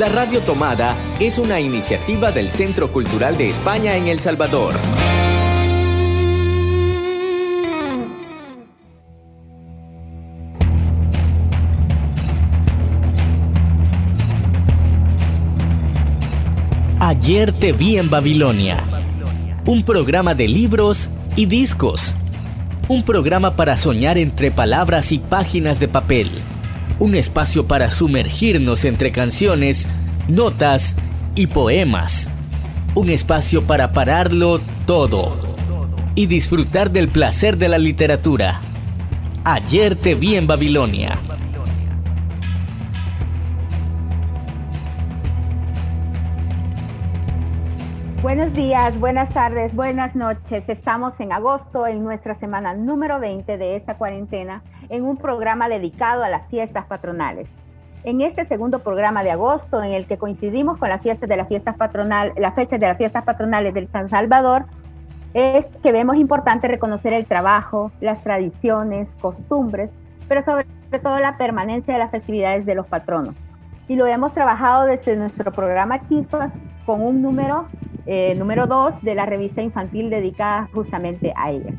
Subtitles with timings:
[0.00, 4.72] La Radio Tomada es una iniciativa del Centro Cultural de España en El Salvador.
[16.98, 18.82] Ayer te vi en Babilonia.
[19.66, 22.14] Un programa de libros y discos.
[22.88, 26.30] Un programa para soñar entre palabras y páginas de papel
[27.00, 29.88] un espacio para sumergirnos entre canciones,
[30.28, 30.96] notas
[31.34, 32.28] y poemas.
[32.94, 35.34] Un espacio para pararlo todo
[36.14, 38.60] y disfrutar del placer de la literatura.
[39.44, 41.18] Ayer te vi en Babilonia.
[48.20, 50.68] Buenos días, buenas tardes, buenas noches.
[50.68, 56.22] Estamos en agosto, en nuestra semana número 20 de esta cuarentena en un programa dedicado
[56.22, 57.48] a las fiestas patronales.
[58.02, 61.36] En este segundo programa de agosto, en el que coincidimos con las de fechas de
[61.36, 61.48] las
[62.96, 64.64] fiestas patronales del San Salvador,
[65.34, 69.90] es que vemos importante reconocer el trabajo, las tradiciones, costumbres,
[70.28, 70.66] pero sobre
[71.02, 73.34] todo la permanencia de las festividades de los patronos.
[73.86, 76.52] Y lo hemos trabajado desde nuestro programa Chispas
[76.86, 77.66] con un número,
[78.06, 81.74] eh, número 2 de la revista infantil dedicada justamente a ellas.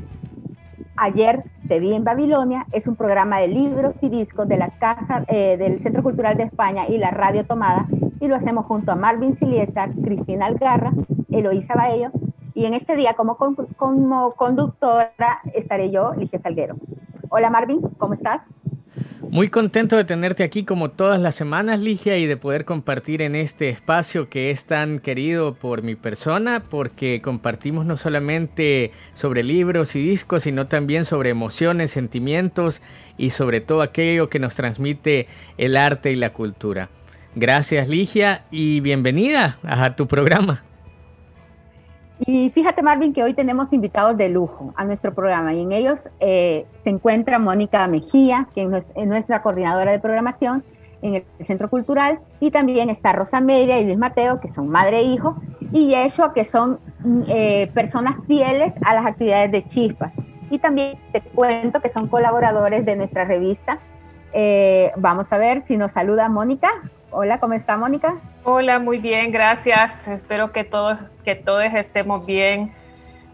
[0.97, 1.43] Ayer
[1.79, 5.79] vi en Babilonia es un programa de libros y discos de la Casa eh, del
[5.79, 7.87] Centro Cultural de España y la Radio Tomada
[8.19, 10.91] y lo hacemos junto a Marvin Siliesa, Cristina Algarra,
[11.29, 12.11] Eloísa Baello
[12.53, 13.37] y en este día como,
[13.77, 16.75] como conductora estaré yo, Ligia Salguero.
[17.29, 18.41] Hola Marvin, ¿cómo estás?
[19.31, 23.37] Muy contento de tenerte aquí como todas las semanas, Ligia, y de poder compartir en
[23.37, 29.95] este espacio que es tan querido por mi persona, porque compartimos no solamente sobre libros
[29.95, 32.81] y discos, sino también sobre emociones, sentimientos
[33.17, 36.89] y sobre todo aquello que nos transmite el arte y la cultura.
[37.33, 40.65] Gracias, Ligia, y bienvenida a tu programa.
[42.23, 46.07] Y fíjate, Marvin, que hoy tenemos invitados de lujo a nuestro programa y en ellos
[46.19, 50.63] eh, se encuentra Mónica Mejía, que es nuestra coordinadora de programación
[51.01, 54.99] en el Centro Cultural, y también está Rosa Media y Luis Mateo, que son madre
[54.99, 55.35] e hijo,
[55.71, 56.79] y Yeshua, que son
[57.27, 60.13] eh, personas fieles a las actividades de Chispas.
[60.51, 63.79] Y también te cuento que son colaboradores de nuestra revista.
[64.33, 66.69] Eh, vamos a ver si nos saluda Mónica.
[67.13, 68.21] Hola, ¿cómo está Mónica?
[68.45, 70.07] Hola, muy bien, gracias.
[70.07, 72.73] Espero que todos, que todos estemos bien.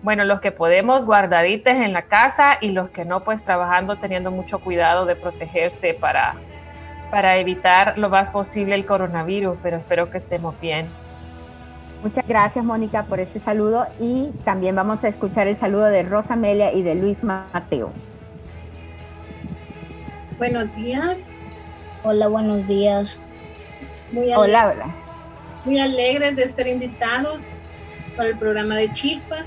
[0.02, 4.32] Bueno, los que podemos guardaditos en la casa y los que no, pues trabajando, teniendo
[4.32, 6.34] mucho cuidado de protegerse para,
[7.12, 10.88] para evitar lo más posible el coronavirus, pero espero que estemos bien.
[12.02, 16.34] Muchas gracias, Mónica, por ese saludo y también vamos a escuchar el saludo de Rosa
[16.34, 17.92] Amelia y de Luis Mateo.
[20.40, 21.28] Buenos días.
[22.04, 23.20] Hola, buenos días.
[24.12, 24.95] Muy hola, hola.
[25.66, 27.41] Muy alegres de estar invitados
[28.16, 29.45] para el programa de Chispas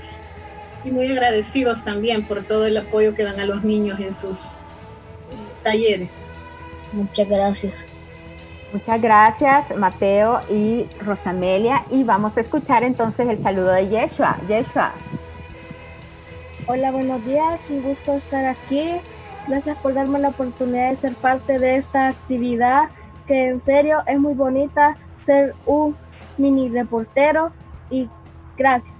[0.83, 4.37] y muy agradecidos también por todo el apoyo que dan a los niños en sus
[5.63, 6.09] talleres.
[6.93, 7.85] Muchas gracias.
[8.71, 11.83] Muchas gracias, Mateo y Rosamelia.
[11.91, 14.37] Y vamos a escuchar entonces el saludo de Yeshua.
[14.47, 14.93] Yeshua.
[16.67, 17.69] Hola, buenos días.
[17.69, 18.93] Un gusto estar aquí.
[19.47, 22.89] Gracias por darme la oportunidad de ser parte de esta actividad
[23.33, 25.95] en serio es muy bonita ser un
[26.37, 27.51] mini reportero
[27.89, 28.09] y
[28.57, 28.95] gracias.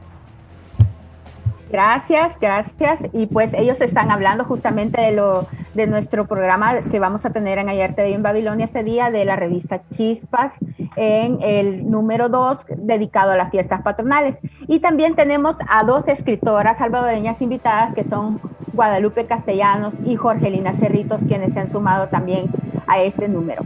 [1.72, 3.00] Gracias, gracias.
[3.14, 7.58] Y pues ellos están hablando justamente de lo de nuestro programa que vamos a tener
[7.60, 10.54] en Ayer TV en Babilonia este día de la revista Chispas
[10.98, 14.38] en el número 2 dedicado a las fiestas patronales.
[14.68, 18.42] Y también tenemos a dos escritoras salvadoreñas invitadas que son
[18.74, 22.50] Guadalupe Castellanos y Jorgelina Cerritos quienes se han sumado también
[22.86, 23.64] a este número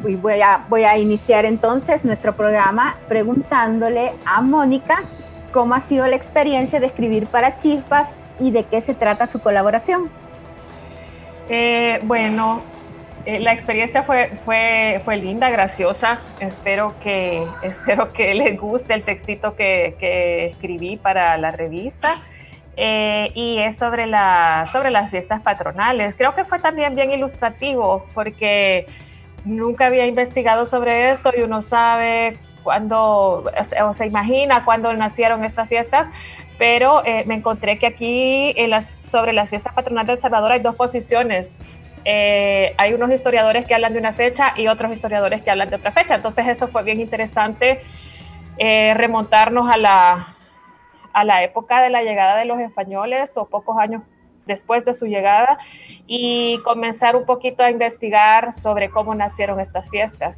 [0.00, 5.02] voy a, voy a iniciar entonces nuestro programa preguntándole a Mónica
[5.52, 8.08] cómo ha sido la experiencia de escribir para Chispas
[8.38, 10.10] y de qué se trata su colaboración.
[11.48, 12.62] Eh, bueno,
[13.26, 16.20] eh, la experiencia fue, fue, fue linda, graciosa.
[16.40, 22.16] Espero que, espero que les guste el textito que, que escribí para la revista.
[22.76, 26.14] Eh, y es sobre, la, sobre las fiestas patronales.
[26.14, 28.86] Creo que fue también bien ilustrativo porque
[29.44, 33.44] nunca había investigado sobre esto y uno sabe cuándo,
[33.82, 36.10] o se imagina cuándo nacieron estas fiestas,
[36.58, 38.54] pero eh, me encontré que aquí
[39.02, 41.58] sobre las fiestas patronales de El Salvador hay dos posiciones.
[42.04, 45.76] Eh, hay unos historiadores que hablan de una fecha y otros historiadores que hablan de
[45.76, 46.14] otra fecha.
[46.14, 47.80] Entonces eso fue bien interesante
[48.58, 50.36] eh, remontarnos a la,
[51.12, 54.02] a la época de la llegada de los españoles o pocos años
[54.50, 55.58] después de su llegada
[56.06, 60.36] y comenzar un poquito a investigar sobre cómo nacieron estas fiestas.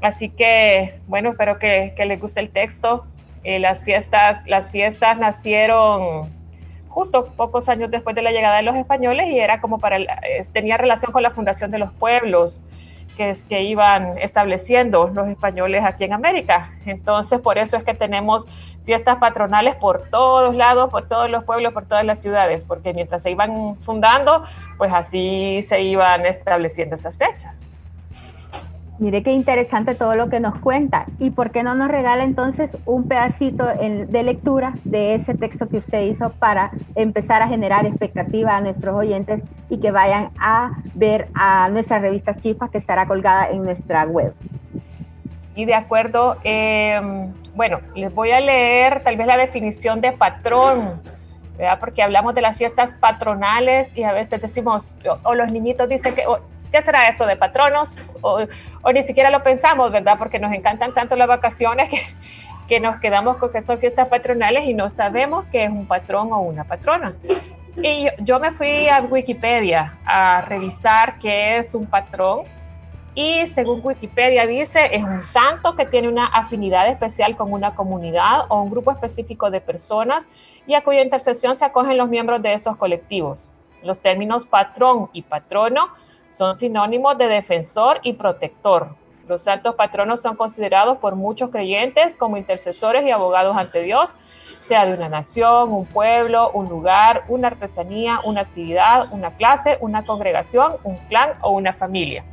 [0.00, 3.04] así que, bueno, espero que, que les guste el texto.
[3.42, 6.30] Eh, las, fiestas, las fiestas nacieron
[6.88, 9.98] justo pocos años después de la llegada de los españoles y era como para,
[10.52, 12.62] tenía relación con la fundación de los pueblos
[13.16, 16.72] que, que iban estableciendo los españoles aquí en América.
[16.84, 18.46] Entonces, por eso es que tenemos
[18.84, 23.22] fiestas patronales por todos lados, por todos los pueblos, por todas las ciudades, porque mientras
[23.22, 24.44] se iban fundando,
[24.78, 27.68] pues así se iban estableciendo esas fechas.
[29.00, 31.06] Mire qué interesante todo lo que nos cuenta.
[31.18, 35.78] ¿Y por qué no nos regala entonces un pedacito de lectura de ese texto que
[35.78, 41.28] usted hizo para empezar a generar expectativa a nuestros oyentes y que vayan a ver
[41.32, 44.34] a nuestras revistas Chispas que estará colgada en nuestra web?
[45.54, 51.00] Y de acuerdo, em, bueno, les voy a leer tal vez la definición de patrón.
[51.58, 51.78] ¿verdad?
[51.78, 56.24] Porque hablamos de las fiestas patronales y a veces decimos, o, los niñitos dicen que,
[56.72, 58.02] ¿qué será eso de patronos?
[58.22, 58.46] O,
[58.94, 60.16] ni siquiera lo pensamos, ¿verdad?
[60.18, 62.00] Porque nos encantan tanto las vacaciones que,
[62.66, 66.32] que nos quedamos con que son fiestas patronales y no sabemos qué es un patrón
[66.32, 67.14] o una patrona.
[67.82, 72.44] Y yo, yo me fui a Wikipedia a revisar qué es un patrón
[73.22, 78.46] y según Wikipedia dice, es un santo que tiene una afinidad especial con una comunidad
[78.48, 80.26] o un grupo específico de personas
[80.66, 83.50] y a cuya intercesión se acogen los miembros de esos colectivos.
[83.82, 85.88] Los términos patrón y patrono
[86.30, 88.96] son sinónimos de defensor y protector.
[89.28, 94.16] Los santos patronos son considerados por muchos creyentes como intercesores y abogados ante Dios,
[94.60, 100.06] sea de una nación, un pueblo, un lugar, una artesanía, una actividad, una clase, una
[100.06, 102.24] congregación, un clan o una familia.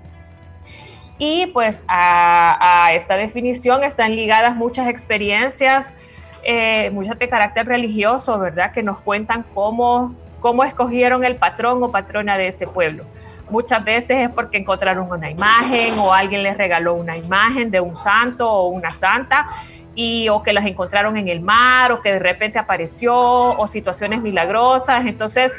[1.20, 5.94] Y pues a, esta definición están ligadas muchas experiencias,
[6.44, 8.72] eh, muchas de carácter religioso, ¿verdad?
[8.72, 13.06] Que nos cuentan cómo, cómo escogieron el patrón o patrona de ese pueblo.
[13.50, 17.96] Muchas veces es porque encontraron una imagen o alguien les regaló una imagen de un
[17.96, 19.48] santo o una santa
[19.96, 24.22] y o que las encontraron en el mar o que de repente apareció o situaciones
[24.22, 25.08] milagrosas.
[25.08, 25.52] Entonces,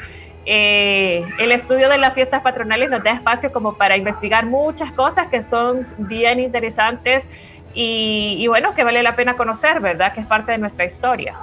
[0.45, 5.27] eh, el estudio de las fiestas patronales nos da espacio como para investigar muchas cosas
[5.27, 7.27] que son bien interesantes
[7.73, 10.13] y, y bueno, que vale la pena conocer, ¿verdad?
[10.13, 11.35] Que es parte de nuestra historia.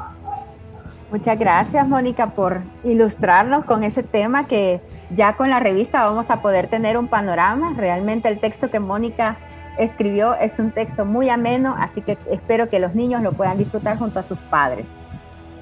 [1.11, 6.43] Muchas gracias, Mónica, por ilustrarnos con ese tema que ya con la revista vamos a
[6.43, 7.75] poder tener un panorama.
[7.77, 9.37] Realmente el texto que Mónica
[9.79, 13.99] escribió es un texto muy ameno, así que espero que los niños lo puedan disfrutar
[13.99, 14.85] junto a sus padres.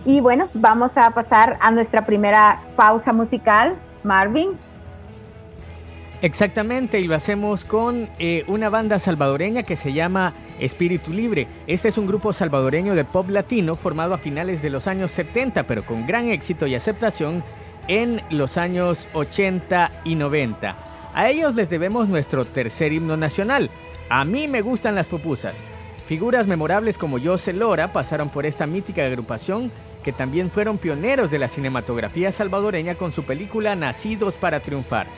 [0.05, 3.77] Y bueno, vamos a pasar a nuestra primera pausa musical.
[4.05, 4.51] Marvin.
[6.23, 11.49] Exactamente, y lo hacemos con eh, una banda salvadoreña que se llama Espíritu Libre.
[11.67, 15.65] Este es un grupo salvadoreño de pop latino formado a finales de los años 70,
[15.65, 17.43] pero con gran éxito y aceptación
[17.89, 20.77] en los años 80 y 90.
[21.13, 23.69] A ellos les debemos nuestro tercer himno nacional.
[24.09, 25.63] A mí me gustan las pupusas.
[26.07, 29.71] Figuras memorables como José Lora pasaron por esta mítica agrupación
[30.05, 35.09] que también fueron pioneros de la cinematografía salvadoreña con su película Nacidos para Triunfar.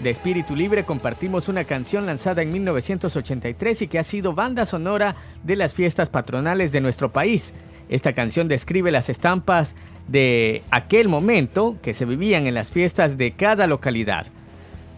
[0.00, 5.16] De Espíritu Libre compartimos una canción lanzada en 1983 y que ha sido banda sonora
[5.42, 7.52] de las fiestas patronales de nuestro país.
[7.88, 9.74] Esta canción describe las estampas
[10.06, 14.28] de aquel momento que se vivían en las fiestas de cada localidad.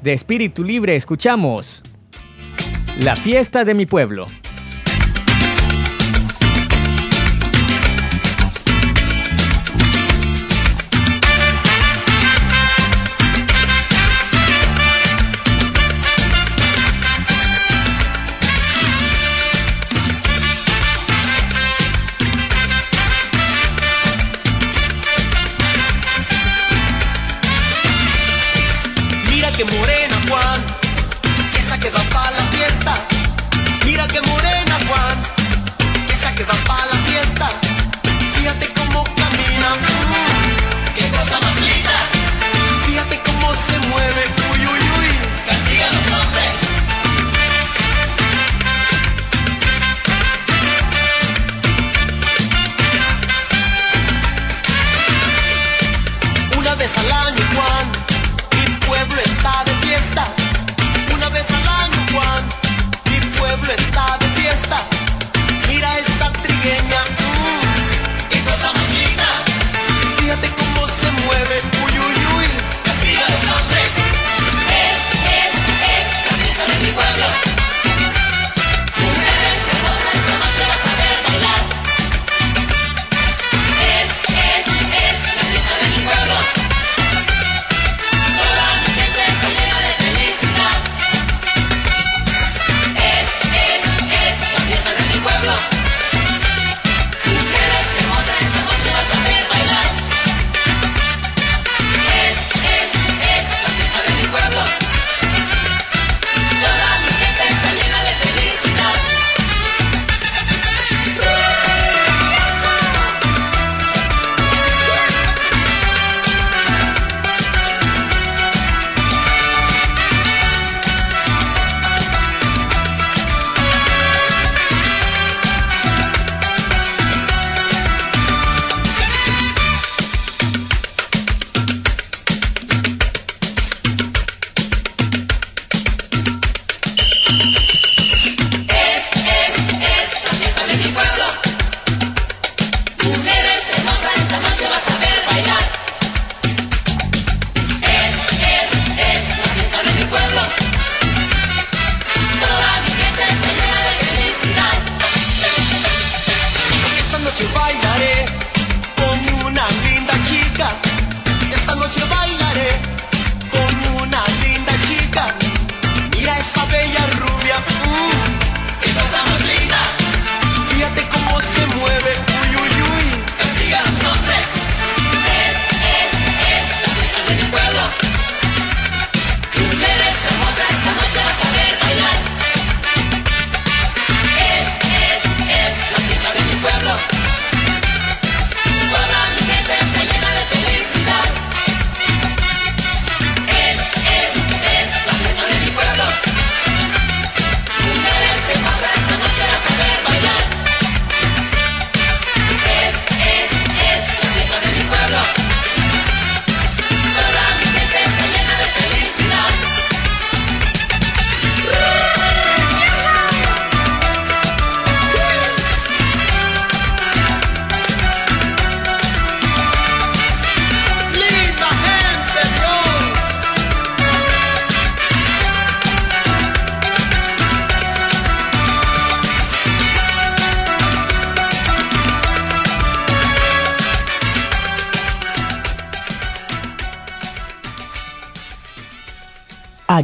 [0.02, 1.82] De Espíritu Libre escuchamos
[2.98, 4.26] La fiesta de mi pueblo.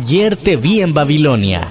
[0.08, 1.62] Ayer te vi en Babilonia.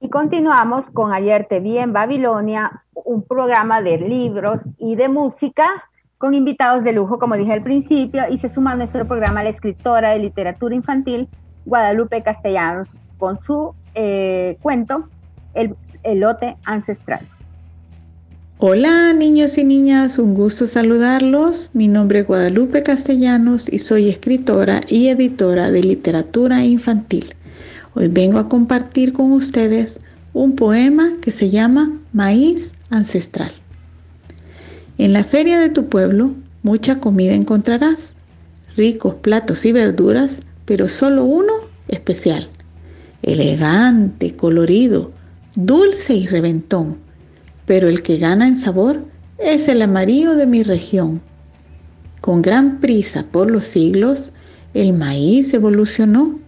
[0.00, 5.66] Y continuamos con Ayer te vi en Babilonia, un programa de libros y de música
[6.16, 9.48] con invitados de lujo, como dije al principio, y se suma a nuestro programa la
[9.48, 11.28] escritora de literatura infantil
[11.64, 15.08] Guadalupe Castellanos con su eh, cuento
[15.54, 17.26] El elote ancestral.
[18.58, 21.70] Hola niños y niñas, un gusto saludarlos.
[21.72, 27.34] Mi nombre es Guadalupe Castellanos y soy escritora y editora de literatura infantil.
[27.94, 29.98] Hoy vengo a compartir con ustedes
[30.34, 33.50] un poema que se llama Maíz Ancestral.
[34.98, 36.30] En la feria de tu pueblo
[36.62, 38.12] mucha comida encontrarás,
[38.76, 41.54] ricos platos y verduras, pero solo uno
[41.88, 42.48] especial,
[43.22, 45.10] elegante, colorido,
[45.56, 47.03] dulce y reventón
[47.66, 49.04] pero el que gana en sabor
[49.38, 51.20] es el amarillo de mi región.
[52.20, 54.32] Con gran prisa por los siglos,
[54.74, 56.38] el maíz evolucionó.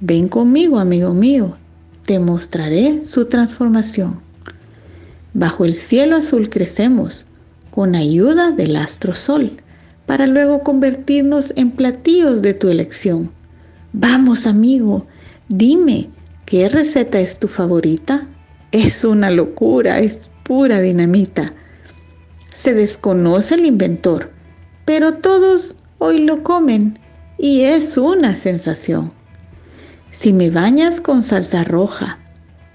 [0.00, 1.56] Ven conmigo, amigo mío,
[2.06, 4.20] te mostraré su transformación.
[5.34, 7.24] Bajo el cielo azul crecemos,
[7.70, 9.52] con ayuda del astro sol,
[10.06, 13.30] para luego convertirnos en platillos de tu elección.
[13.92, 15.06] Vamos, amigo,
[15.48, 16.10] dime,
[16.44, 18.26] ¿qué receta es tu favorita?
[18.72, 21.52] Es una locura, es pura dinamita.
[22.52, 24.30] Se desconoce el inventor,
[24.84, 26.98] pero todos hoy lo comen
[27.38, 29.12] y es una sensación.
[30.10, 32.18] Si me bañas con salsa roja,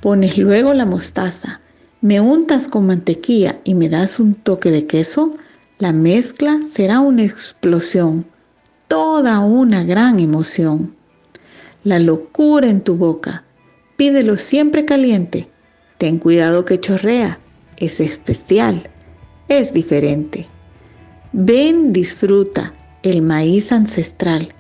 [0.02, 1.62] pones luego la mostaza,
[2.02, 5.34] me untas con mantequilla y me das un toque de queso,
[5.80, 8.26] la mezcla será una explosión,
[8.88, 10.96] toda una gran emoción.
[11.84, 13.44] La locura en tu boca,
[13.96, 15.48] pídelo siempre caliente,
[15.98, 17.40] ten cuidado que chorrea
[17.78, 18.90] es especial,
[19.48, 20.48] es diferente.
[21.32, 24.54] Ven, disfruta el maíz ancestral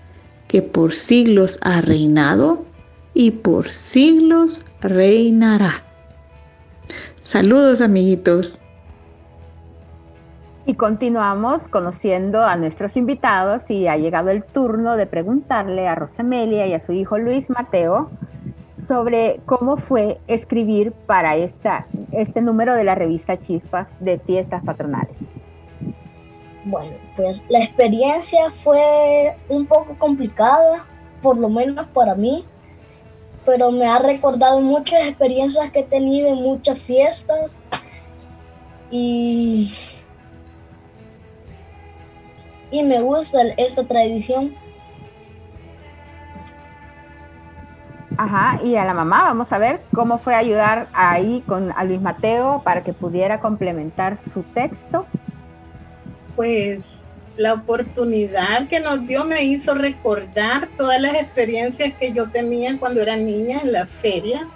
[0.47, 2.65] que por siglos ha reinado
[3.13, 5.83] y por siglos reinará.
[7.21, 8.57] Saludos amiguitos.
[10.65, 16.67] Y continuamos conociendo a nuestros invitados y ha llegado el turno de preguntarle a Rosamelia
[16.67, 18.09] y a su hijo Luis Mateo
[18.87, 25.15] sobre cómo fue escribir para esta, este número de la revista Chispas de fiestas patronales.
[26.63, 30.85] Bueno, pues la experiencia fue un poco complicada,
[31.21, 32.45] por lo menos para mí,
[33.45, 37.49] pero me ha recordado muchas experiencias que he tenido en muchas fiestas
[38.89, 39.73] y,
[42.71, 44.53] y me gusta esta tradición
[48.17, 52.01] Ajá, y a la mamá, vamos a ver cómo fue ayudar ahí con a Luis
[52.01, 55.05] Mateo para que pudiera complementar su texto.
[56.35, 56.83] Pues
[57.35, 63.01] la oportunidad que nos dio me hizo recordar todas las experiencias que yo tenía cuando
[63.01, 64.47] era niña en las ferias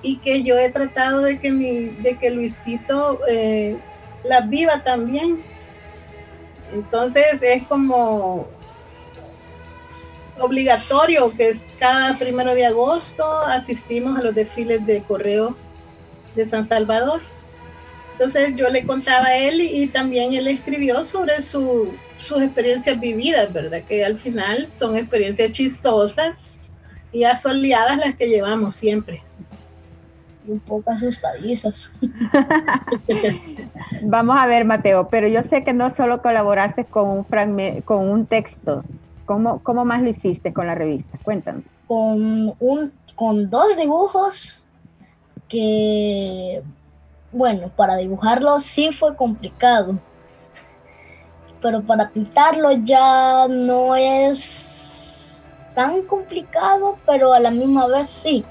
[0.00, 3.76] y que yo he tratado de que, mi, de que Luisito eh,
[4.22, 5.42] las viva también.
[6.72, 8.46] Entonces es como
[10.40, 15.56] obligatorio que cada primero de agosto asistimos a los desfiles de correo
[16.34, 17.20] de San Salvador.
[18.12, 21.88] Entonces yo le contaba a él y, también él escribió sobre sus
[22.42, 23.82] experiencias vividas, ¿verdad?
[23.82, 26.50] Que al final son experiencias chistosas
[27.12, 29.22] y asoleadas las que llevamos siempre.
[30.46, 31.92] Y un poco asustadizas.
[34.02, 38.08] Vamos a ver, Mateo, pero yo sé que no solo colaboraste con un, fragmento, con
[38.08, 38.84] un texto,
[39.30, 41.16] ¿Cómo, ¿Cómo, más lo hiciste con la revista?
[41.22, 41.62] Cuéntanos.
[41.86, 44.66] Con, un, con dos dibujos
[45.48, 46.60] que,
[47.30, 50.00] bueno, para dibujarlo sí fue complicado,
[51.62, 55.46] pero para pintarlo ya no es
[55.76, 58.44] tan complicado, pero a la misma vez sí.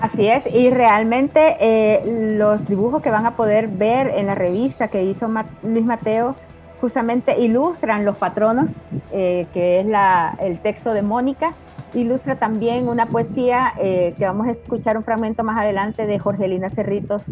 [0.00, 4.88] Así es, y realmente eh, los dibujos que van a poder ver en la revista
[4.88, 5.30] que hizo
[5.62, 6.34] Luis Mateo
[6.80, 8.66] justamente ilustran los patronos,
[9.12, 11.54] eh, que es la, el texto de Mónica,
[11.94, 16.70] ilustra también una poesía eh, que vamos a escuchar un fragmento más adelante de Jorgelina
[16.70, 17.22] Cerritos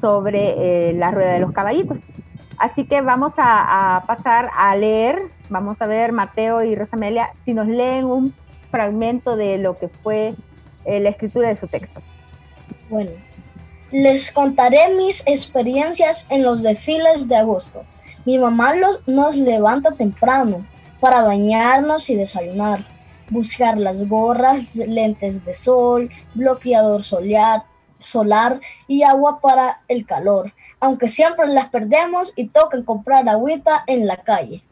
[0.00, 1.98] sobre eh, la rueda de los caballitos.
[2.58, 7.68] Así que vamos a, pasar a leer, vamos a ver Mateo y Rosamelia si nos
[7.68, 8.34] leen un
[8.70, 10.34] fragmento de lo que fue
[10.84, 12.00] la escritura de su texto.
[12.88, 13.12] Bueno,
[13.92, 17.84] les contaré mis experiencias en los desfiles de agosto.
[18.28, 18.74] Mi mamá
[19.06, 20.66] nos levanta temprano
[21.00, 22.86] para bañarnos y desayunar,
[23.30, 27.62] buscar las gorras, lentes de sol, bloqueador solar,
[27.98, 34.06] solar y agua para el calor, aunque siempre las perdemos y toca comprar agüita en
[34.06, 34.62] la calle.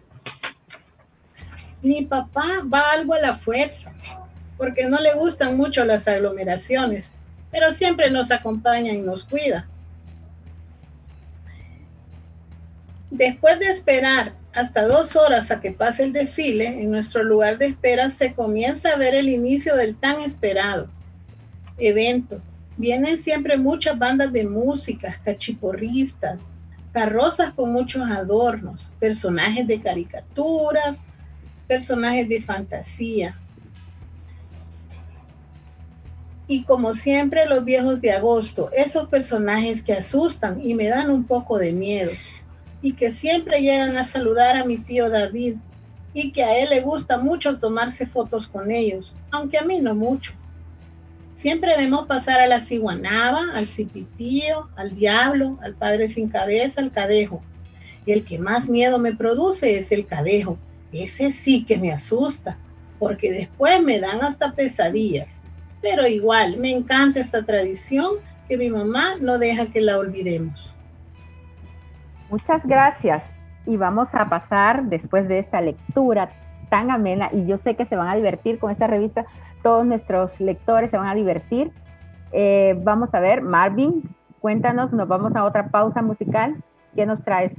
[1.80, 3.90] Mi papá va algo a la fuerza,
[4.58, 7.10] porque no le gustan mucho las aglomeraciones,
[7.50, 9.66] pero siempre nos acompaña y nos cuida.
[13.10, 17.66] Después de esperar hasta dos horas a que pase el desfile, en nuestro lugar de
[17.66, 20.88] espera se comienza a ver el inicio del tan esperado
[21.78, 22.40] evento.
[22.76, 26.42] Vienen siempre muchas bandas de música, cachiporristas,
[26.92, 30.98] carrozas con muchos adornos, personajes de caricaturas,
[31.68, 33.38] personajes de fantasía.
[36.48, 41.24] Y como siempre los viejos de agosto, esos personajes que asustan y me dan un
[41.24, 42.10] poco de miedo
[42.86, 45.56] y que siempre llegan a saludar a mi tío David
[46.14, 49.92] y que a él le gusta mucho tomarse fotos con ellos, aunque a mí no
[49.92, 50.34] mucho.
[51.34, 56.92] Siempre vemos pasar a la ciguanaba, al cipitío, al diablo, al padre sin cabeza, al
[56.92, 57.42] cadejo.
[58.06, 60.56] Y el que más miedo me produce es el cadejo.
[60.92, 62.56] Ese sí que me asusta,
[63.00, 65.42] porque después me dan hasta pesadillas.
[65.82, 68.12] Pero igual, me encanta esta tradición
[68.48, 70.75] que mi mamá no deja que la olvidemos.
[72.30, 73.22] Muchas gracias.
[73.66, 76.28] Y vamos a pasar después de esta lectura
[76.68, 79.24] tan amena, y yo sé que se van a divertir con esta revista,
[79.62, 81.70] todos nuestros lectores se van a divertir.
[82.32, 84.02] Eh, vamos a ver, Marvin,
[84.40, 86.56] cuéntanos, nos vamos a otra pausa musical.
[86.94, 87.52] ¿Qué nos traes?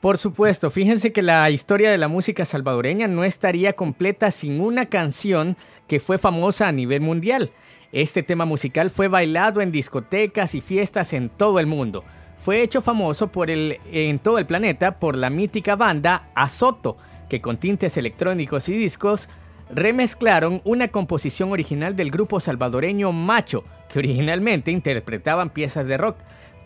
[0.00, 4.86] Por supuesto, fíjense que la historia de la música salvadoreña no estaría completa sin una
[4.86, 5.56] canción
[5.88, 7.50] que fue famosa a nivel mundial.
[7.92, 12.04] Este tema musical fue bailado en discotecas y fiestas en todo el mundo
[12.46, 16.96] fue hecho famoso por el, en todo el planeta por la mítica banda Azoto,
[17.28, 19.28] que con tintes electrónicos y discos
[19.68, 26.18] remezclaron una composición original del grupo salvadoreño Macho, que originalmente interpretaban piezas de rock,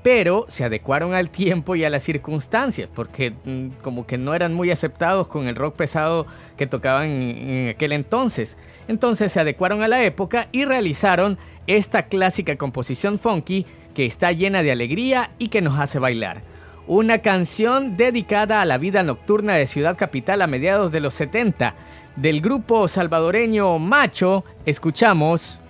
[0.03, 4.53] pero se adecuaron al tiempo y a las circunstancias, porque mm, como que no eran
[4.53, 6.27] muy aceptados con el rock pesado
[6.59, 8.59] que tocaban en aquel entonces.
[8.87, 14.63] Entonces se adecuaron a la época y realizaron esta clásica composición funky que está llena
[14.63, 16.43] de alegría y que nos hace bailar.
[16.87, 21.75] Una canción dedicada a la vida nocturna de Ciudad Capital a mediados de los 70.
[22.17, 25.61] Del grupo salvadoreño Macho, escuchamos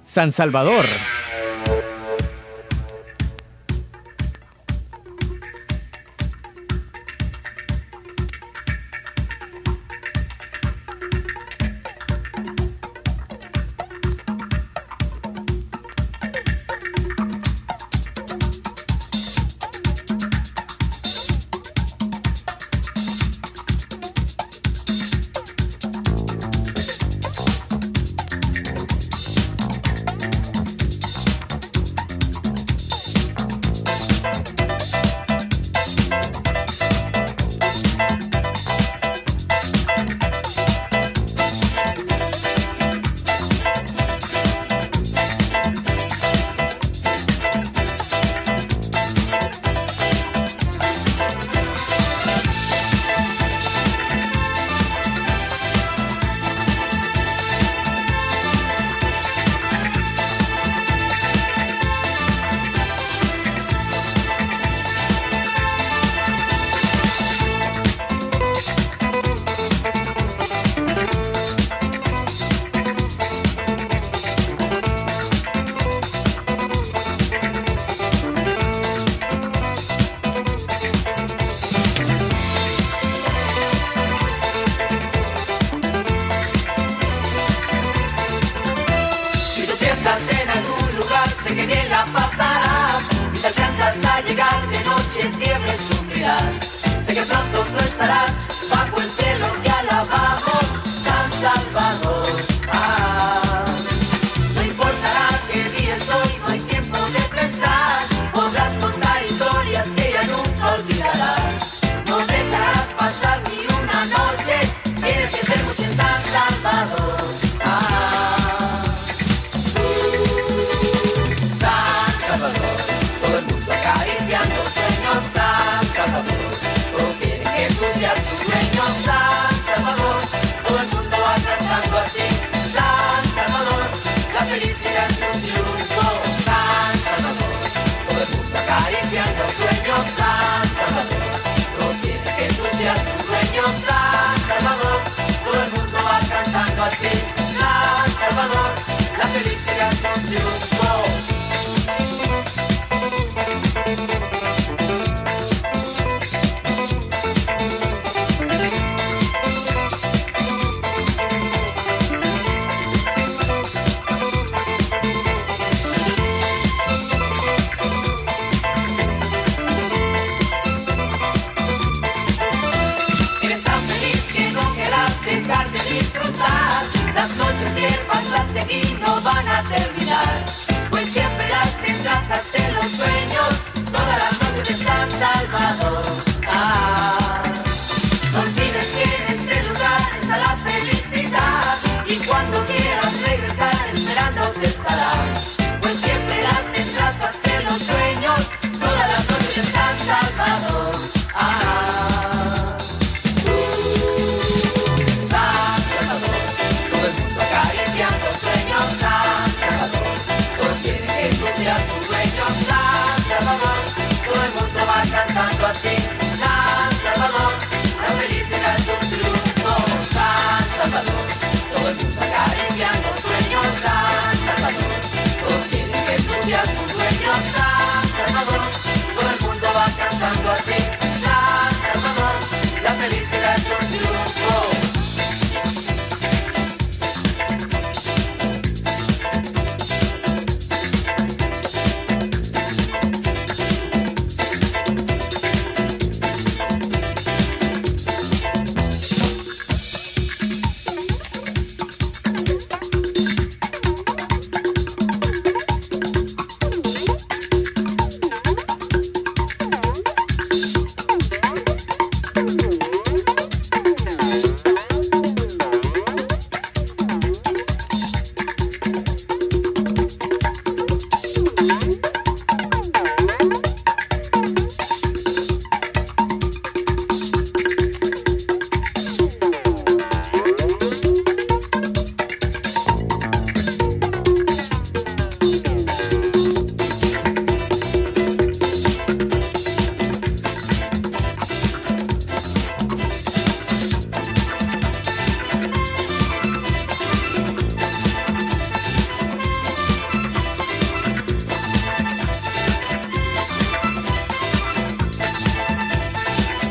[0.00, 0.84] San Salvador.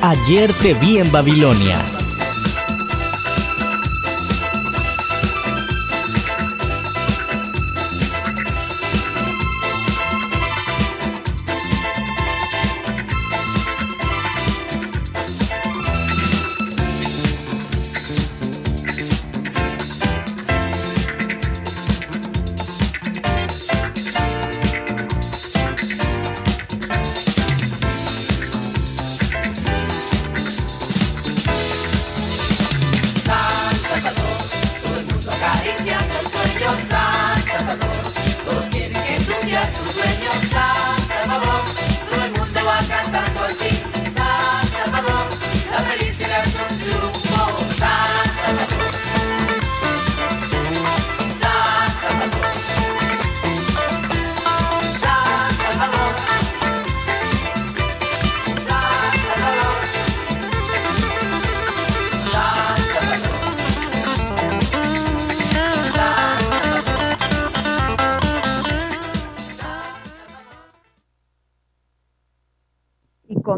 [0.06, 2.03] Ayer te vi en Babilonia.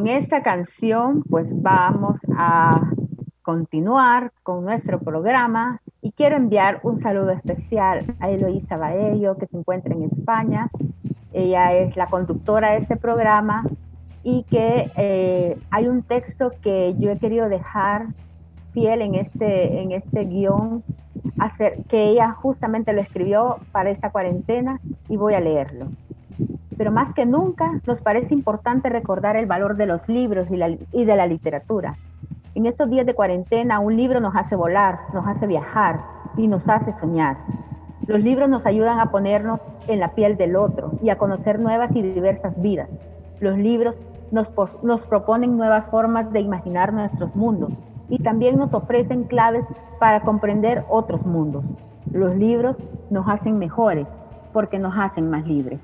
[0.07, 2.89] Esta canción, pues vamos a
[3.43, 9.57] continuar con nuestro programa y quiero enviar un saludo especial a Eloísa Baello, que se
[9.57, 10.69] encuentra en España.
[11.33, 13.63] Ella es la conductora de este programa
[14.23, 18.07] y que eh, hay un texto que yo he querido dejar
[18.73, 20.83] fiel en este, en este guion,
[21.87, 25.89] que ella justamente lo escribió para esta cuarentena y voy a leerlo
[26.77, 31.15] pero más que nunca nos parece importante recordar el valor de los libros y, de
[31.15, 31.95] la literatura.
[32.53, 36.01] En estos días de cuarentena, un libro nos hace volar, nos hace viajar
[36.37, 37.37] y nos hace soñar.
[38.07, 41.95] Los libros nos ayudan a ponernos en la piel del otro y a conocer nuevas
[41.95, 42.89] y diversas vidas.
[43.39, 43.95] Los libros
[44.31, 44.49] nos,
[45.07, 47.71] proponen nuevas formas de imaginar nuestros mundos
[48.09, 49.65] y también nos ofrecen claves
[49.99, 51.63] para comprender otros mundos.
[52.11, 52.75] Los libros
[53.09, 54.07] nos hacen mejores
[54.53, 55.79] porque nos hacen más libres.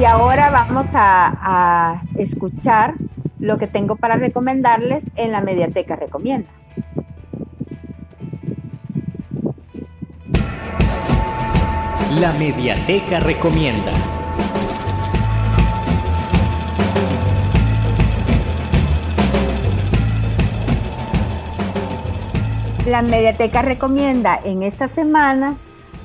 [0.00, 2.94] Y ahora vamos a, escuchar
[3.38, 6.48] lo que tengo para recomendarles en la Mediateca Recomienda.
[12.20, 13.92] La Mediateca Recomienda.
[22.86, 25.56] La Mediateca Recomienda en esta semana,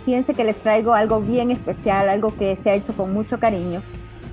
[0.05, 3.83] fíjense que les traigo algo bien especial, algo que se ha hecho con mucho cariño,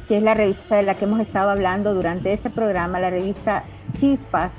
[0.07, 3.65] que es la revista de la que hemos estado hablando durante este programa, la revista
[3.99, 4.53] Chispas,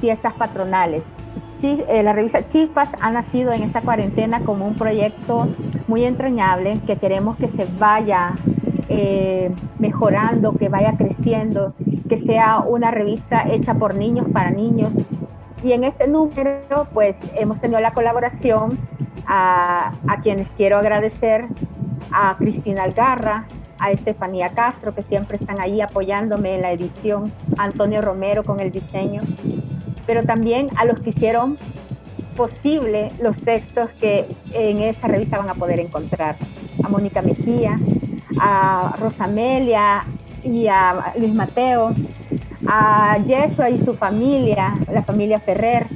[0.00, 1.04] Fiestas Patronales.
[1.64, 5.48] Eh, la revista Chispas ha nacido en esta cuarentena como un proyecto
[5.88, 8.34] muy entrañable que queremos que se vaya
[8.90, 11.72] eh, mejorando, que vaya creciendo,
[12.06, 14.90] que sea una revista hecha por niños para niños.
[15.62, 18.78] Y en este número, pues hemos tenido la colaboración
[19.26, 21.46] a, a quienes quiero agradecer,
[22.12, 23.46] a Cristina Algarra,
[23.78, 28.70] a Estefanía Castro, que siempre están ahí apoyándome en la edición, Antonio Romero con el
[28.70, 29.22] diseño,
[30.06, 31.58] pero también a los que hicieron
[32.36, 36.36] posible los textos que en esa revista van a poder encontrar.
[36.82, 37.76] A Mónica Mejía,
[38.38, 40.04] a Rosamelia
[40.42, 41.94] y a Luis Mateo,
[42.66, 45.86] a Yeshua y su familia, la familia Ferrer.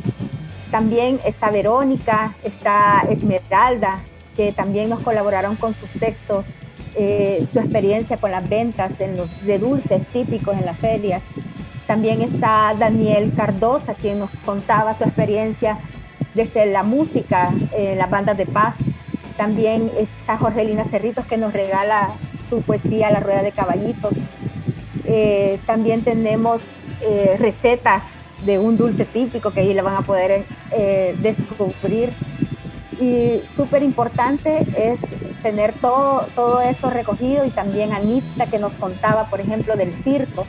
[0.70, 4.00] También está Verónica, está Esmeralda,
[4.36, 6.44] que también nos colaboraron con sus textos,
[6.94, 11.22] eh, su experiencia con las ventas de dulces típicos en las ferias.
[11.88, 15.78] También está Daniel Cardosa, quien nos contaba su experiencia
[16.34, 18.74] desde la música, en las bandas de paz.
[19.38, 22.10] También está Jorgelina Cerritos, que nos regala
[22.50, 24.12] su poesía La Rueda de Caballitos.
[25.06, 26.60] Eh, también tenemos
[27.00, 28.02] eh, recetas
[28.44, 32.12] de un dulce típico que ahí le van a poder eh, descubrir.
[33.00, 35.00] Y súper importante es
[35.42, 40.46] tener todo, todo esto recogido y también Anita que nos contaba, por ejemplo, del circo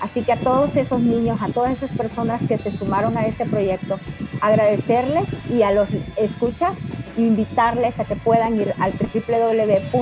[0.00, 3.46] Así que a todos esos niños, a todas esas personas que se sumaron a este
[3.46, 3.98] proyecto,
[4.40, 6.72] agradecerles y a los escuchas,
[7.16, 9.92] invitarles a que puedan ir al www.ccesv.org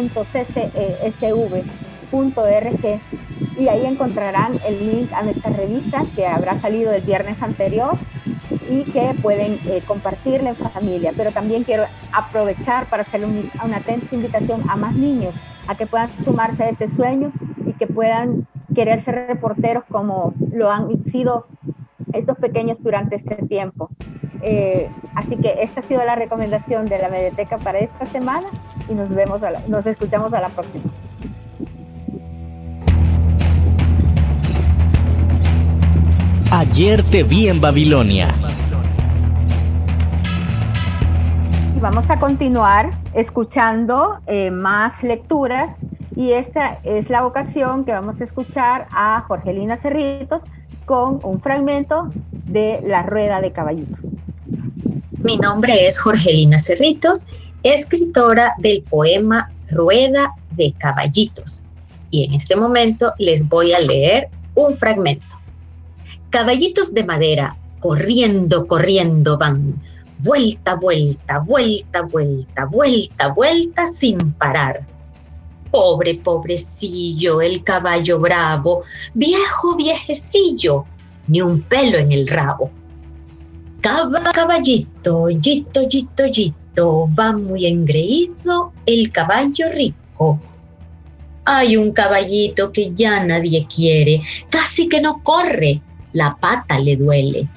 [3.58, 7.96] y ahí encontrarán el link a nuestra revista que habrá salido el viernes anterior
[8.68, 11.12] y que pueden eh, compartirla en familia.
[11.16, 15.34] Pero también quiero aprovechar para hacer una atenta invitación a más niños
[15.66, 17.32] a que puedan sumarse a este sueño
[17.78, 21.46] que puedan querer ser reporteros como lo han sido
[22.12, 23.90] estos pequeños durante este tiempo.
[24.42, 28.46] Eh, así que esta ha sido la recomendación de la Mediateca para esta semana
[28.90, 30.84] y nos vemos, nos escuchamos a la próxima.
[36.50, 38.28] Ayer te vi en Babilonia.
[41.76, 45.76] Y vamos a continuar escuchando eh, más lecturas
[46.16, 50.42] y esta es la ocasión que vamos a escuchar a Jorgelina Cerritos
[50.84, 53.98] con un fragmento de La Rueda de Caballitos.
[55.22, 57.26] Mi nombre es Jorgelina Cerritos,
[57.62, 61.64] escritora del poema Rueda de Caballitos.
[62.10, 65.24] Y en este momento les voy a leer un fragmento.
[66.30, 69.74] Caballitos de madera, corriendo, corriendo van,
[70.18, 74.93] vuelta, vuelta, vuelta, vuelta, vuelta, vuelta sin parar.
[75.74, 80.84] Pobre, pobrecillo, el caballo bravo, viejo, viejecillo,
[81.26, 82.70] ni un pelo en el rabo.
[83.80, 90.38] Caba, caballito, yito, yito, yito, va muy engreído el caballo rico.
[91.44, 95.82] Hay un caballito que ya nadie quiere, casi que no corre,
[96.12, 97.48] la pata le duele.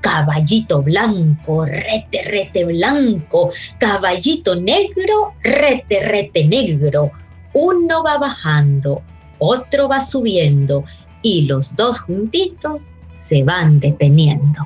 [0.00, 7.10] Caballito blanco, rete, rete blanco, caballito negro, rete, rete negro.
[7.60, 9.02] Uno va bajando,
[9.40, 10.84] otro va subiendo
[11.22, 14.64] y los dos juntitos se van deteniendo.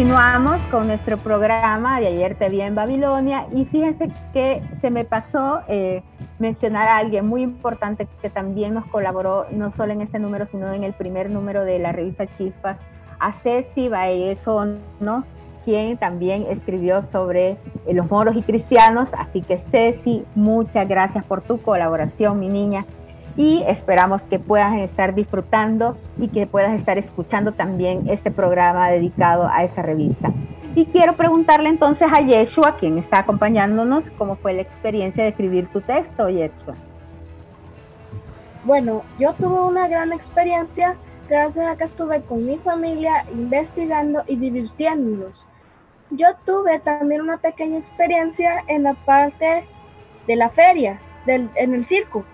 [0.00, 5.04] Continuamos con nuestro programa de ayer te vi en Babilonia y fíjense que se me
[5.04, 6.02] pasó eh,
[6.38, 10.72] mencionar a alguien muy importante que también nos colaboró no solo en ese número sino
[10.72, 12.78] en el primer número de la revista Chispas,
[13.18, 14.68] a Ceci Baezo,
[15.00, 15.24] ¿no?
[15.66, 19.10] quien también escribió sobre eh, los moros y cristianos.
[19.18, 22.86] Así que Ceci, muchas gracias por tu colaboración, mi niña
[23.36, 29.48] y esperamos que puedas estar disfrutando y que puedas estar escuchando también este programa dedicado
[29.48, 30.32] a esa revista.
[30.74, 35.68] Y quiero preguntarle entonces a Yeshua, quien está acompañándonos, cómo fue la experiencia de escribir
[35.68, 36.74] tu texto, Yeshua.
[38.64, 40.96] Bueno, yo tuve una gran experiencia
[41.28, 45.46] gracias a que estuve con mi familia investigando y divirtiéndonos.
[46.10, 49.64] Yo tuve también una pequeña experiencia en la parte
[50.26, 52.24] de la feria, en el circo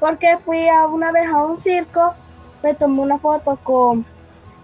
[0.00, 2.14] porque fui a una vez a un circo,
[2.62, 4.06] me tomé una foto con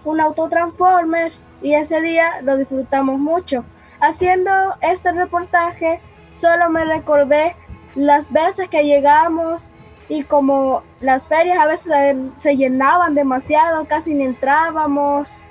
[0.05, 3.65] un autotransformer y ese día lo disfrutamos mucho.
[4.01, 6.01] Haciendo este reportaje,
[6.33, 7.55] solo me recordé
[7.95, 9.69] las veces que llegamos
[10.09, 11.93] y como las ferias a veces
[12.37, 15.43] se llenaban demasiado, casi ni entrábamos.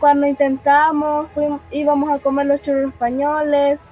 [0.00, 3.88] Cuando intentamos, fuimos, íbamos a comer los churros españoles.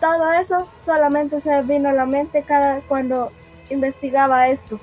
[0.00, 3.30] Todo eso solamente se vino a la mente cada cuando
[3.70, 4.78] investigaba esto.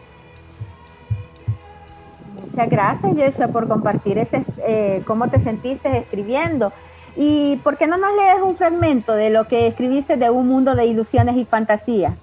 [2.41, 6.71] Muchas gracias, Joshua, por compartir ese, eh, cómo te sentiste escribiendo.
[7.15, 10.75] ¿Y por qué no nos lees un fragmento de lo que escribiste de un mundo
[10.75, 12.15] de ilusiones y fantasía?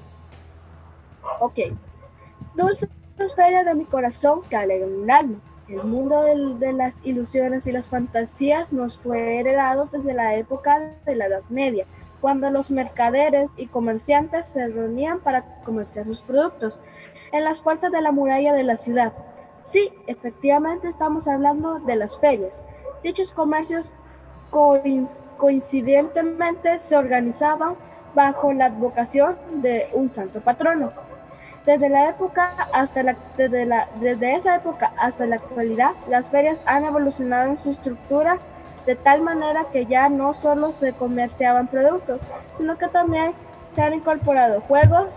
[1.38, 1.58] Ok.
[2.54, 5.36] Dulce esfera de mi corazón que alegra mi alma.
[5.68, 11.14] El mundo de las ilusiones y las fantasías nos fue heredado desde la época de
[11.14, 11.86] la Edad Media
[12.20, 16.78] cuando los mercaderes y comerciantes se reunían para comerciar sus productos
[17.32, 19.12] en las puertas de la muralla de la ciudad.
[19.62, 22.62] Sí, efectivamente estamos hablando de las ferias.
[23.02, 23.92] Dichos comercios
[25.36, 27.74] coincidentemente se organizaban
[28.14, 30.92] bajo la advocación de un santo patrono.
[31.64, 36.62] Desde la época hasta la, desde, la, desde esa época hasta la actualidad, las ferias
[36.66, 38.38] han evolucionado en su estructura
[38.86, 42.20] de tal manera que ya no solo se comerciaban productos,
[42.52, 43.32] sino que también
[43.70, 45.08] se han incorporado juegos,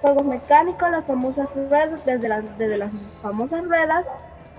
[0.00, 2.90] juegos mecánicos, las famosas ruedas, desde las, las
[3.22, 4.08] famosas ruedas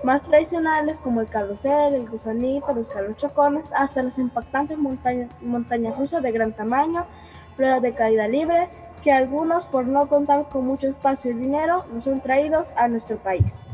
[0.02, 5.96] más tradicionales como el carrusel, el gusanito, los carros chocones, hasta los impactantes montañas, montañas
[5.96, 7.04] rusas de gran tamaño,
[7.58, 8.68] ruedas de caída libre,
[9.02, 13.16] que algunos por no contar con mucho espacio y dinero no son traídos a nuestro
[13.18, 13.66] país.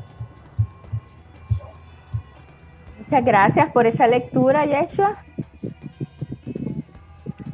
[3.09, 5.17] Muchas gracias por esa lectura, Yeshua.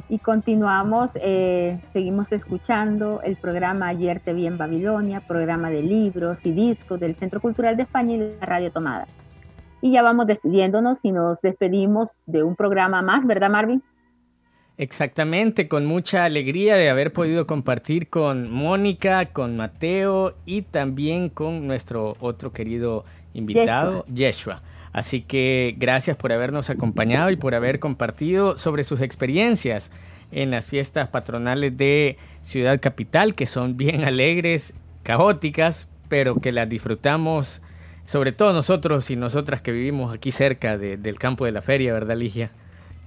[0.09, 6.39] Y continuamos, eh, seguimos escuchando el programa Ayer te vi en Babilonia, programa de libros
[6.43, 9.05] y discos del Centro Cultural de España y de la Radio Tomada.
[9.79, 13.83] Y ya vamos despidiéndonos y nos despedimos de un programa más, ¿verdad, Marvin?
[14.77, 21.67] Exactamente, con mucha alegría de haber podido compartir con Mónica, con Mateo y también con
[21.67, 24.61] nuestro otro querido invitado, Yeshua.
[24.93, 29.91] Así que gracias por habernos acompañado y por haber compartido sobre sus experiencias
[30.31, 36.69] en las fiestas patronales de Ciudad Capital, que son bien alegres, caóticas, pero que las
[36.69, 37.63] disfrutamos,
[38.05, 42.15] sobre todo nosotros y nosotras que vivimos aquí cerca del campo de la feria, ¿verdad,
[42.15, 42.51] Ligia?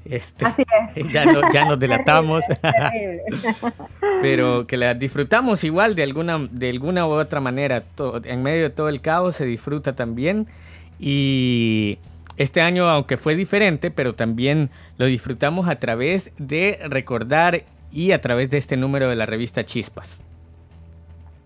[0.04, 0.62] Este, Así
[0.94, 1.06] es.
[1.12, 2.44] Ya, ya nos delatamos.
[4.22, 7.82] Pero que la disfrutamos igual de alguna, de alguna u otra manera.
[8.24, 10.46] en medio de todo el caos se disfruta también.
[10.98, 11.98] Y
[12.36, 18.20] este año, aunque fue diferente, pero también lo disfrutamos a través de recordar y a
[18.20, 20.22] través de este número de la revista Chispas.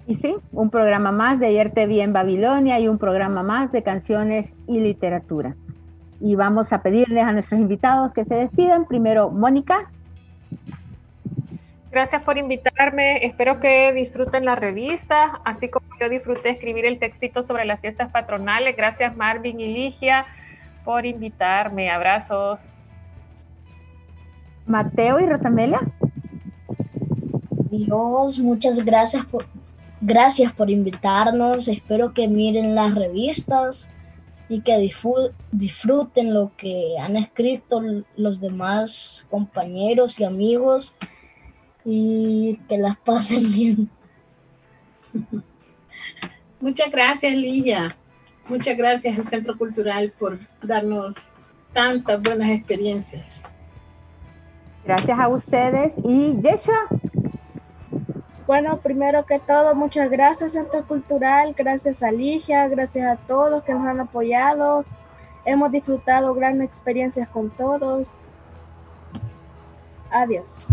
[0.06, 3.82] Y sí, un programa más de Ayer te en Babilonia y un programa más de
[3.82, 5.54] canciones y literatura
[6.20, 8.86] y vamos a pedirles a nuestros invitados que se despidan.
[8.86, 9.90] Primero, Mónica.
[11.90, 13.24] Gracias por invitarme.
[13.26, 18.12] Espero que disfruten la revista, así como yo disfruté escribir el textito sobre las fiestas
[18.12, 18.76] patronales.
[18.76, 20.24] Gracias Marvin y Ligia
[20.84, 21.90] por invitarme.
[21.90, 22.60] Abrazos.
[24.66, 25.80] Mateo y Rosamelia.
[27.70, 29.46] Dios, muchas gracias por,
[30.00, 31.66] gracias por invitarnos.
[31.66, 33.90] Espero que miren las revistas
[34.48, 34.78] y que
[35.50, 37.82] disfruten lo que han escrito
[38.16, 40.94] los demás compañeros y amigos
[41.84, 43.90] y que las pasen bien.
[46.60, 47.96] Muchas gracias, Lilla.
[48.48, 51.32] Muchas gracias al Centro Cultural por darnos
[51.72, 53.42] tantas buenas experiencias.
[54.84, 56.88] Gracias a ustedes y Yeshua.
[58.46, 63.72] Bueno, primero que todo, muchas gracias Centro Cultural, gracias a Ligia, gracias a todos que
[63.72, 64.84] nos han apoyado.
[65.44, 68.08] Hemos disfrutado grandes experiencias con todos.
[70.10, 70.66] Adiós.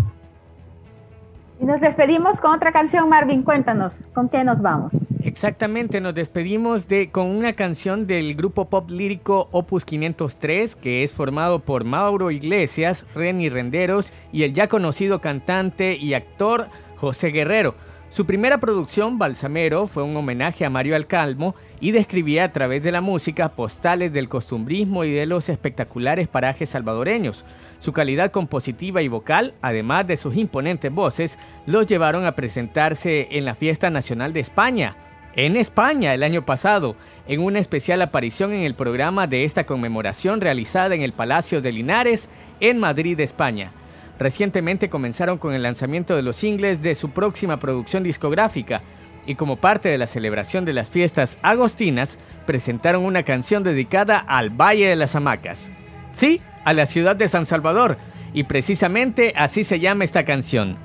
[1.59, 4.91] Y nos despedimos con otra canción, Marvin, cuéntanos, ¿con qué nos vamos?
[5.23, 11.11] Exactamente, nos despedimos de, con una canción del grupo pop lírico Opus 503, que es
[11.11, 17.75] formado por Mauro Iglesias, Reni Renderos y el ya conocido cantante y actor José Guerrero.
[18.09, 22.93] Su primera producción, Balsamero, fue un homenaje a Mario Alcalmo y describía a través de
[22.93, 27.43] la música postales del costumbrismo y de los espectaculares parajes salvadoreños.
[27.79, 33.45] Su calidad compositiva y vocal, además de sus imponentes voces, los llevaron a presentarse en
[33.45, 34.95] la Fiesta Nacional de España,
[35.35, 36.95] en España el año pasado,
[37.27, 41.71] en una especial aparición en el programa de esta conmemoración realizada en el Palacio de
[41.71, 42.27] Linares,
[42.59, 43.71] en Madrid, España.
[44.17, 48.81] Recientemente comenzaron con el lanzamiento de los singles de su próxima producción discográfica
[49.27, 52.17] y como parte de la celebración de las fiestas agostinas,
[52.47, 55.69] presentaron una canción dedicada al Valle de las Hamacas.
[56.13, 57.97] Sí, a la ciudad de San Salvador,
[58.33, 60.75] y precisamente así se llama esta canción,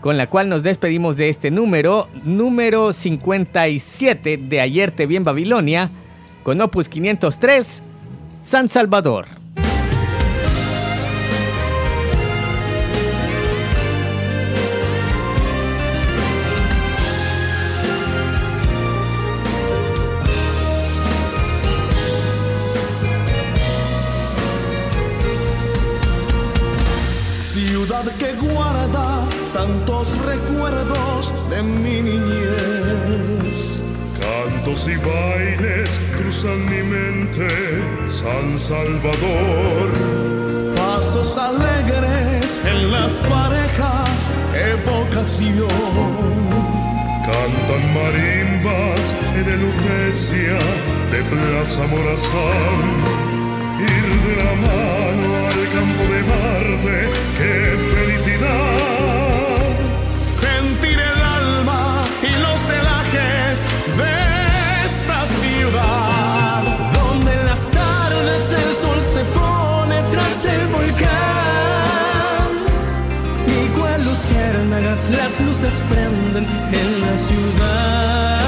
[0.00, 5.24] con la cual nos despedimos de este número, número 57 de Ayer te vi en
[5.24, 5.90] Babilonia,
[6.44, 7.82] con Opus 503,
[8.40, 9.43] San Salvador.
[30.26, 33.82] Recuerdos de mi niñez.
[34.20, 37.48] Cantos y bailes cruzan mi mente,
[38.08, 39.90] San Salvador.
[40.76, 44.30] Pasos alegres en las parejas,
[44.72, 45.68] evocación.
[47.26, 50.58] Cantan marimbas en el Utesia
[51.10, 52.86] de Plaza Morazán.
[53.80, 57.08] Ir de la mano al campo de Marte,
[57.38, 57.54] qué
[57.94, 58.83] felicidad
[70.14, 72.52] tras el volcán,
[73.48, 78.44] y cual luciérnagas las luces prenden en la ciudad,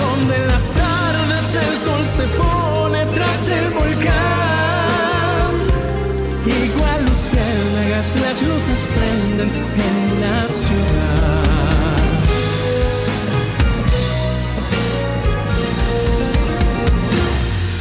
[0.00, 5.50] donde en las tardes el sol se pone tras el volcán,
[6.46, 9.50] igual luciérnagas las luces prenden
[9.88, 11.97] en la ciudad.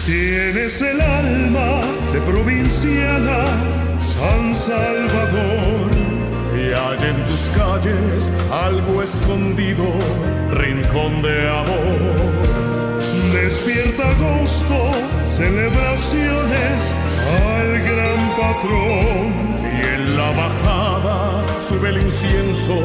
[0.07, 1.81] Tienes el alma
[2.13, 3.43] de provinciana,
[3.99, 5.91] San Salvador.
[6.55, 9.83] Y hay en tus calles algo escondido,
[10.53, 13.01] rincón de amor.
[13.33, 14.93] De despierta agosto,
[15.25, 16.95] celebraciones
[17.51, 19.33] al gran patrón.
[19.61, 22.79] Y en la bajada sube el incienso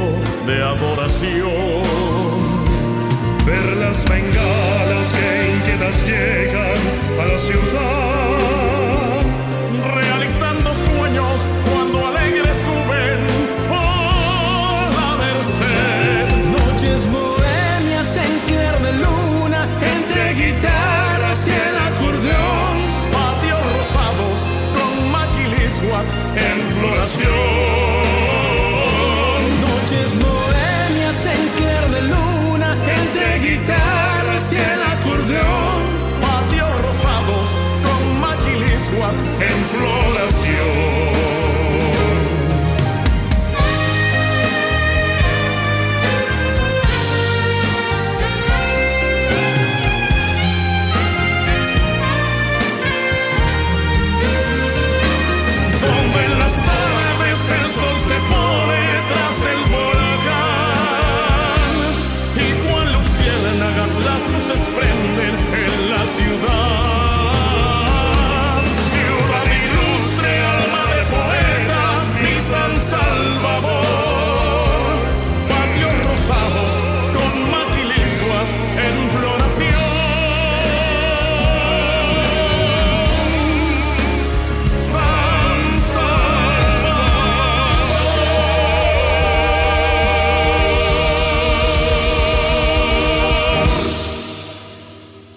[0.44, 2.41] de adoración.
[3.44, 6.80] Ver las bengalas que inquietas llegan
[7.20, 9.20] a la ciudad.
[9.94, 13.18] Realizando sueños cuando alegres suben
[13.68, 16.26] por la merced.
[16.56, 22.76] Noches bohemias en claro de luna, entre guitarras y el acordeón.
[23.12, 27.91] Patios rosados con maquilisguat en floración.
[39.74, 40.11] En